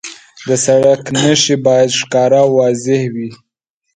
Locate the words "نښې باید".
1.21-1.89